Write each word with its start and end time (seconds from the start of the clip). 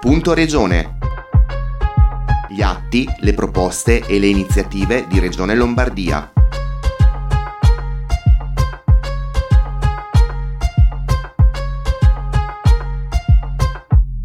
Punto 0.00 0.32
Regione. 0.32 0.96
Gli 2.48 2.62
atti, 2.62 3.06
le 3.18 3.34
proposte 3.34 4.00
e 4.06 4.18
le 4.18 4.28
iniziative 4.28 5.06
di 5.06 5.18
Regione 5.18 5.54
Lombardia. 5.54 6.32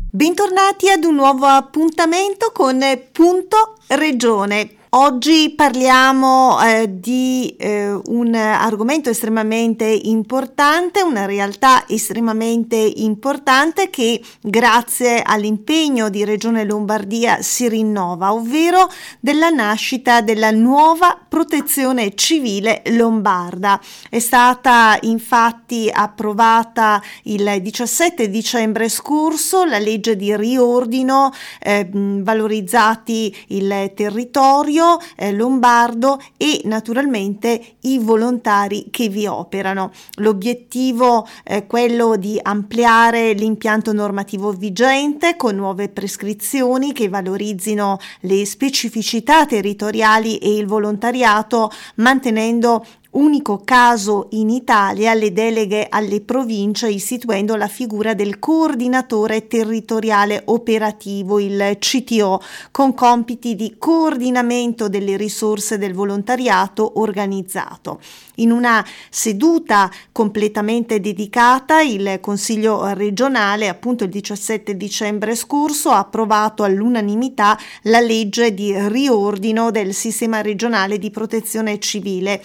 Bentornati 0.10 0.90
ad 0.90 1.04
un 1.04 1.16
nuovo 1.16 1.46
appuntamento 1.46 2.52
con 2.54 2.80
Punto 3.12 3.76
Regione. 3.88 4.75
Oggi 4.98 5.52
parliamo 5.54 6.58
eh, 6.64 6.88
di 6.90 7.54
eh, 7.60 7.92
un 7.92 8.34
argomento 8.34 9.10
estremamente 9.10 9.84
importante, 9.84 11.02
una 11.02 11.26
realtà 11.26 11.86
estremamente 11.86 12.78
importante 12.78 13.90
che 13.90 14.22
grazie 14.40 15.22
all'impegno 15.22 16.08
di 16.08 16.24
Regione 16.24 16.64
Lombardia 16.64 17.42
si 17.42 17.68
rinnova, 17.68 18.32
ovvero 18.32 18.90
della 19.20 19.50
nascita 19.50 20.22
della 20.22 20.52
nuova 20.52 21.20
protezione 21.28 22.16
civile 22.16 22.82
lombarda. 22.92 23.78
È 24.10 24.20
stata 24.20 24.98
infatti 25.02 25.92
approvata 25.94 27.04
il 27.24 27.58
17 27.60 28.30
dicembre 28.30 28.88
scorso 28.88 29.66
la 29.66 29.78
legge 29.78 30.16
di 30.16 30.34
riordino 30.38 31.34
eh, 31.60 31.86
valorizzati 31.92 33.36
il 33.48 33.92
territorio 33.94 34.84
eh, 35.16 35.32
lombardo 35.32 36.20
e 36.38 36.62
naturalmente 36.66 37.78
i 37.82 38.00
volontari 38.00 38.88
che 38.92 39.10
vi 39.10 39.26
operano. 39.28 39.92
L'obiettivo 40.16 41.28
è 41.44 41.66
quello 41.66 42.16
di 42.16 42.40
ampliare 42.42 43.34
l'impianto 43.34 43.94
normativo 43.94 44.52
vigente 44.52 45.36
con 45.36 45.56
nuove 45.56 45.90
prescrizioni 45.90 46.94
che 46.94 47.10
valorizzino 47.10 47.98
le 48.22 48.46
specificità 48.46 49.46
territoriali 49.46 50.38
e 50.38 50.56
il 50.56 50.66
volontariato 50.66 51.72
mantenendo 51.96 52.86
unico 53.16 53.62
caso 53.64 54.28
in 54.32 54.50
Italia 54.50 55.14
le 55.14 55.32
deleghe 55.32 55.88
alle 55.90 56.22
province 56.22 56.90
istituendo 56.90 57.56
la 57.56 57.68
figura 57.68 58.14
del 58.14 58.40
coordinatore 58.40 59.48
territoriale 59.48 60.42
operativo, 60.46 61.40
il 61.40 61.78
CTO, 61.80 62.42
con 62.72 62.94
compiti 62.94 63.56
di 63.56 63.76
coordinamento 63.78 64.90
delle 64.90 65.18
risorse 65.18 65.78
del 65.78 65.94
volontariato 65.94 67.00
organizzato. 67.00 68.00
In 68.40 68.52
una 68.52 68.86
seduta 69.10 69.90
completamente 70.12 71.00
dedicata, 71.00 71.82
il 71.82 72.20
Consiglio 72.20 72.94
regionale, 72.94 73.70
appunto 73.70 74.04
il 74.04 74.10
17 74.10 74.76
dicembre 74.76 75.36
scorso, 75.36 75.92
ha 75.92 76.00
approvato 76.00 76.64
all'unanimità 76.64 77.58
la 77.84 78.02
legge 78.02 78.54
di 78.54 78.74
riordino 78.90 79.72
del 79.72 79.94
sistema 79.94 80.42
regionale 80.42 80.98
di 80.98 81.12
protezione 81.12 81.80
civile 81.80 82.44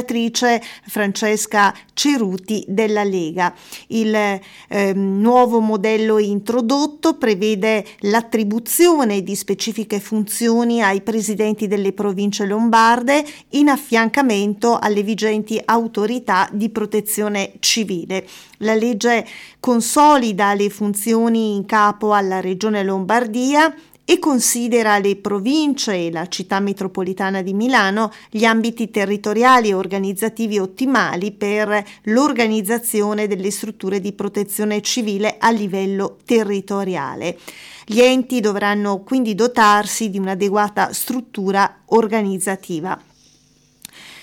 relatrice 0.00 0.62
Francesca 0.86 1.74
Ceruti 1.92 2.64
della 2.66 3.04
Lega. 3.04 3.54
Il 3.88 4.14
eh, 4.14 4.92
nuovo 4.94 5.60
modello 5.60 6.18
introdotto 6.18 7.16
prevede 7.16 7.84
l'attribuzione 8.00 9.22
di 9.22 9.36
specifiche 9.36 10.00
funzioni 10.00 10.82
ai 10.82 11.02
presidenti 11.02 11.68
delle 11.68 11.92
province 11.92 12.46
lombarde 12.46 13.24
in 13.50 13.68
affiancamento 13.68 14.78
alle 14.78 15.02
vigenti 15.02 15.60
autorità 15.62 16.48
di 16.52 16.70
protezione 16.70 17.52
civile. 17.60 18.26
La 18.58 18.74
legge 18.74 19.26
consolida 19.58 20.54
le 20.54 20.70
funzioni 20.70 21.54
in 21.54 21.66
capo 21.66 22.12
alla 22.12 22.40
Regione 22.40 22.82
Lombardia 22.82 23.74
e 24.10 24.18
considera 24.18 24.98
le 24.98 25.14
province 25.14 25.94
e 25.94 26.10
la 26.10 26.26
città 26.26 26.58
metropolitana 26.58 27.42
di 27.42 27.54
Milano 27.54 28.10
gli 28.28 28.44
ambiti 28.44 28.90
territoriali 28.90 29.68
e 29.68 29.74
organizzativi 29.74 30.58
ottimali 30.58 31.30
per 31.30 31.80
l'organizzazione 32.02 33.28
delle 33.28 33.52
strutture 33.52 34.00
di 34.00 34.12
protezione 34.12 34.82
civile 34.82 35.36
a 35.38 35.52
livello 35.52 36.16
territoriale. 36.24 37.38
Gli 37.86 38.00
enti 38.00 38.40
dovranno 38.40 39.04
quindi 39.04 39.36
dotarsi 39.36 40.10
di 40.10 40.18
un'adeguata 40.18 40.92
struttura 40.92 41.82
organizzativa. 41.84 43.00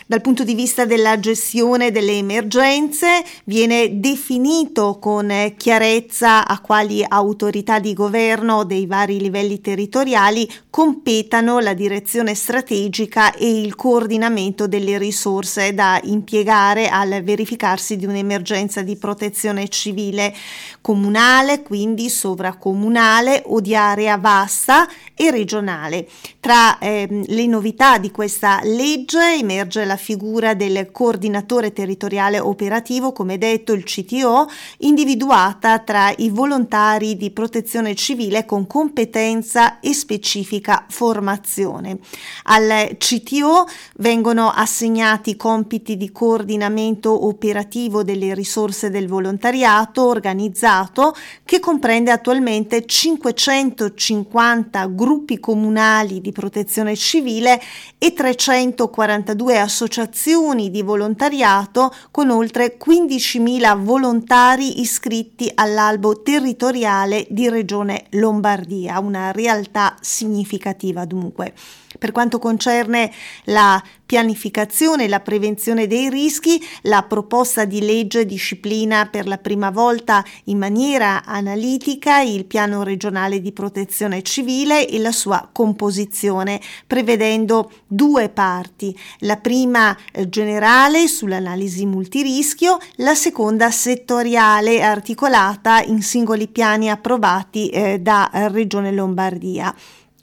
Dal 0.10 0.22
punto 0.22 0.46
di 0.46 0.56
vista 0.56 0.86
della 0.86 1.20
gestione 1.20 1.92
delle 1.92 2.14
emergenze 2.14 3.26
viene 3.44 4.00
definito 4.00 5.00
con 5.00 5.54
chiarezza 5.58 6.48
a 6.48 6.62
quali 6.62 7.04
autorità 7.06 7.80
di 7.80 7.92
governo 7.92 8.64
dei 8.64 8.86
vari 8.86 9.20
livelli 9.20 9.60
territoriali 9.60 10.50
competano 10.70 11.60
la 11.60 11.74
direzione 11.74 12.36
strategica 12.36 13.34
e 13.34 13.60
il 13.60 13.76
coordinamento 13.76 14.66
delle 14.66 14.98
risorse 14.98 15.74
da 15.74 16.00
impiegare 16.02 16.88
al 16.88 17.22
verificarsi 17.22 17.98
di 17.98 18.06
un'emergenza 18.06 18.84
di 18.84 18.96
protezione 18.96 19.68
civile 19.68 20.34
comunale, 20.80 21.64
quindi 21.64 22.10
sovracomunale 22.10 23.44
o 23.46 23.60
di 23.60 23.76
area 23.76 24.16
vasta 24.16 24.88
e 25.20 25.32
regionale. 25.32 26.08
Tra 26.40 26.78
eh, 26.78 27.24
le 27.26 27.48
novità 27.48 27.98
di 27.98 28.12
questa 28.12 28.60
legge 28.64 29.38
emerge 29.40 29.84
la 29.84 29.98
figura 29.98 30.54
del 30.54 30.92
coordinatore 30.92 31.74
territoriale 31.74 32.40
operativo, 32.40 33.12
come 33.12 33.40
detto 33.40 33.74
il 33.74 33.84
CTO, 33.84 34.48
individuata 34.80 35.80
tra 35.80 36.14
i 36.18 36.30
volontari 36.30 37.18
di 37.18 37.32
protezione 37.32 37.96
civile 37.96 38.46
con 38.46 38.68
competenza 38.68 39.80
e 39.80 39.94
specifica 39.94 40.86
formazione. 40.88 41.98
Al 42.44 42.96
CTO 43.00 43.68
vengono 43.96 44.52
assegnati 44.52 45.36
compiti 45.36 45.98
di 45.98 46.12
coordinamento 46.12 47.26
operativo 47.26 48.04
delle 48.04 48.36
risorse 48.36 48.92
del 48.92 49.08
volontariato 49.08 50.06
organizzato 50.06 51.16
che 51.44 51.60
comprende 51.60 52.12
attualmente 52.12 52.86
550 52.86 54.86
gruppi 54.86 55.06
comunali 55.40 56.22
di 56.22 56.32
protezione 56.32 56.96
civile 56.96 57.62
e 57.98 58.14
342 58.14 59.60
associazioni 59.60 60.70
di 60.70 60.82
volontariato 60.82 61.94
con 62.12 62.30
oltre 62.30 62.78
15.000 62.78 63.78
volontari 63.82 64.82
iscritti 64.82 65.52
all'albo 65.54 66.22
territoriale 66.22 67.26
di 67.30 67.50
Regione 67.50 68.06
Lombardia, 68.12 69.00
una 69.00 69.32
realtà 69.32 69.96
significativa 70.02 71.06
dunque. 71.06 71.54
Per 71.98 72.12
quanto 72.12 72.38
concerne 72.38 73.12
la 73.46 73.82
pianificazione 74.08 75.04
e 75.04 75.08
la 75.10 75.20
prevenzione 75.20 75.86
dei 75.86 76.10
rischi, 76.10 76.60
la 76.84 77.04
proposta 77.04 77.66
di 77.66 77.82
legge 77.82 78.26
disciplina 78.26 79.06
per 79.06 79.28
la 79.28 79.38
prima 79.38 79.70
volta 79.70 80.24
in 80.46 80.58
maniera 80.58 81.24
analitica 81.26 82.22
il 82.22 82.46
piano 82.46 82.82
regionale 82.84 83.42
di 83.42 83.52
protezione 83.52 84.24
civile 84.24 84.88
e 84.88 84.98
la 84.98 85.12
sua 85.12 85.48
composizione, 85.52 86.60
prevedendo 86.88 87.70
due 87.86 88.30
parti, 88.30 88.98
la 89.20 89.36
prima 89.36 89.96
eh, 90.14 90.30
generale 90.30 91.08
sull'analisi 91.08 91.86
multirischio, 91.86 92.78
la 92.96 93.14
seconda 93.14 93.70
settoriale 93.72 94.82
articolata 94.82 95.82
in 95.82 96.02
singoli 96.02 96.48
piani 96.48 96.90
approvati 96.90 97.68
eh, 97.70 98.00
da 98.00 98.32
eh, 98.32 98.48
Regione 98.48 98.94
Lombardia. 98.94 99.76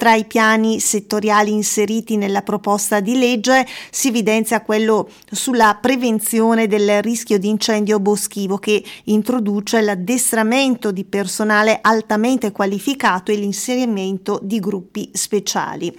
Tra 0.04 0.16
i 0.16 0.26
piani 0.26 0.80
settoriali 0.80 1.50
inseriti 1.50 2.18
nella 2.18 2.42
proposta 2.42 3.00
di 3.00 3.16
legge 3.16 3.66
si 3.90 4.08
evidenzia 4.08 4.60
quello 4.60 5.08
sulla 5.30 5.78
prevenzione 5.80 6.66
del 6.66 7.00
rischio 7.00 7.38
di 7.38 7.48
incendio 7.48 7.98
boschivo 8.00 8.58
che 8.58 8.84
introduce 9.04 9.80
l'addestramento 9.80 10.92
di 10.92 11.04
personale 11.04 11.78
altamente 11.80 12.52
qualificato 12.52 13.32
e 13.32 13.36
l'inserimento 13.36 14.38
di 14.42 14.60
gruppi 14.60 15.08
speciali. 15.14 15.90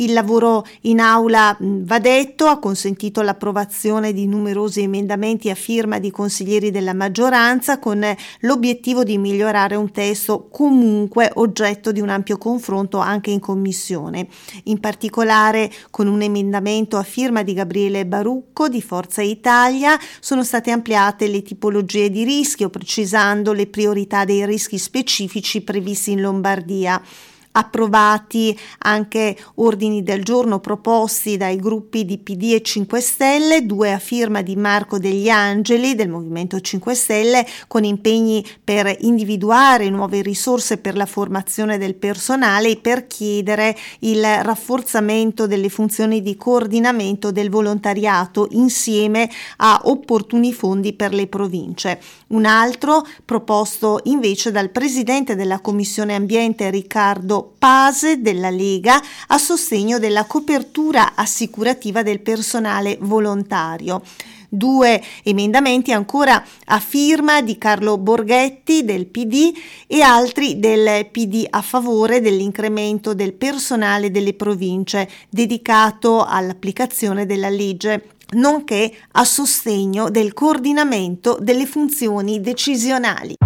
Il 0.00 0.14
lavoro 0.14 0.64
in 0.82 0.98
aula 0.98 1.54
va 1.60 1.98
detto, 1.98 2.46
ha 2.46 2.58
consentito 2.58 3.20
l'approvazione 3.20 4.14
di 4.14 4.26
numerosi 4.26 4.80
emendamenti 4.80 5.50
a 5.50 5.54
firma 5.54 5.98
di 5.98 6.10
consiglieri 6.10 6.70
della 6.70 6.94
maggioranza 6.94 7.78
con 7.78 8.02
l'obiettivo 8.40 9.04
di 9.04 9.18
migliorare 9.18 9.76
un 9.76 9.90
testo 9.90 10.48
comunque 10.48 11.30
oggetto 11.34 11.92
di 11.92 12.00
un 12.00 12.08
ampio 12.08 12.38
confronto 12.38 12.96
anche 12.96 13.30
in 13.30 13.40
commissione. 13.40 14.26
In 14.64 14.80
particolare 14.80 15.70
con 15.90 16.06
un 16.06 16.22
emendamento 16.22 16.96
a 16.96 17.02
firma 17.02 17.42
di 17.42 17.52
Gabriele 17.52 18.06
Barucco 18.06 18.68
di 18.68 18.80
Forza 18.80 19.20
Italia 19.20 19.98
sono 20.18 20.44
state 20.44 20.70
ampliate 20.70 21.28
le 21.28 21.42
tipologie 21.42 22.08
di 22.08 22.24
rischio 22.24 22.70
precisando 22.70 23.52
le 23.52 23.66
priorità 23.66 24.24
dei 24.24 24.46
rischi 24.46 24.78
specifici 24.78 25.60
previsti 25.60 26.12
in 26.12 26.22
Lombardia. 26.22 27.02
Approvati 27.52 28.56
anche 28.78 29.36
ordini 29.56 30.02
del 30.02 30.22
giorno 30.22 30.60
proposti 30.60 31.36
dai 31.36 31.56
gruppi 31.56 32.04
di 32.04 32.18
PD 32.18 32.52
e 32.54 32.62
5 32.62 33.00
Stelle, 33.00 33.66
due 33.66 33.92
a 33.92 33.98
firma 33.98 34.42
di 34.42 34.54
Marco 34.56 34.98
degli 34.98 35.28
Angeli 35.28 35.94
del 35.94 36.08
Movimento 36.08 36.60
5 36.60 36.94
Stelle 36.94 37.46
con 37.66 37.84
impegni 37.84 38.44
per 38.62 38.94
individuare 39.00 39.88
nuove 39.90 40.22
risorse 40.22 40.78
per 40.78 40.96
la 40.96 41.06
formazione 41.06 41.78
del 41.78 41.94
personale 41.94 42.70
e 42.70 42.76
per 42.76 43.06
chiedere 43.06 43.76
il 44.00 44.22
rafforzamento 44.22 45.46
delle 45.46 45.68
funzioni 45.68 46.22
di 46.22 46.36
coordinamento 46.36 47.32
del 47.32 47.50
volontariato 47.50 48.48
insieme 48.50 49.28
a 49.56 49.80
opportuni 49.84 50.52
fondi 50.52 50.92
per 50.92 51.12
le 51.12 51.26
province. 51.26 52.00
Un 52.28 52.44
altro 52.44 53.04
proposto 53.24 54.00
invece 54.04 54.50
dal 54.52 54.70
presidente 54.70 55.34
della 55.34 55.60
Commissione 55.60 56.14
Ambiente 56.14 56.70
Riccardo 56.70 57.39
Pase 57.42 58.20
della 58.20 58.50
Lega 58.50 59.00
a 59.28 59.38
sostegno 59.38 59.98
della 59.98 60.24
copertura 60.24 61.14
assicurativa 61.14 62.02
del 62.02 62.20
personale 62.20 62.96
volontario 63.00 64.02
due 64.50 65.00
emendamenti 65.22 65.92
ancora 65.92 66.44
a 66.66 66.80
firma 66.80 67.40
di 67.40 67.56
Carlo 67.56 67.96
Borghetti 67.98 68.84
del 68.84 69.06
PD 69.06 69.52
e 69.86 70.02
altri 70.02 70.58
del 70.58 71.06
PD 71.06 71.46
a 71.48 71.62
favore 71.62 72.20
dell'incremento 72.20 73.14
del 73.14 73.32
personale 73.32 74.10
delle 74.10 74.34
province 74.34 75.08
dedicato 75.28 76.24
all'applicazione 76.24 77.26
della 77.26 77.48
legge 77.48 78.16
nonché 78.32 78.92
a 79.12 79.24
sostegno 79.24 80.10
del 80.10 80.32
coordinamento 80.34 81.38
delle 81.40 81.66
funzioni 81.66 82.40
decisionali. 82.40 83.36